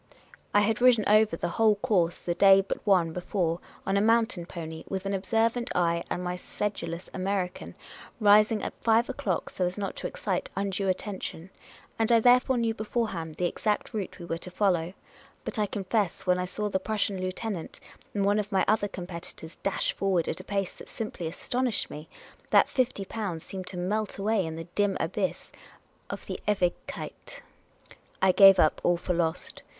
[0.51, 4.01] I had ridden over the whole course the day but one be fore, on a
[4.01, 7.75] mountain pony, with an observant eye and n\y sedulous American—
[8.29, 11.51] rising at five o'clock, so as not to excite undue attention;
[11.99, 14.93] and I therefore knew beforehand the exact route we were to follow;
[15.45, 17.79] but I confess when I saw the Prus sian lieutenant
[18.15, 22.09] and one of my other competitors dash forward at a pace that simply astonished me,
[22.49, 25.51] that fifty pounds seemed to melt away in the dim abyss
[26.09, 27.41] of the Ewigkeit.
[28.19, 29.61] I gave up all for lost.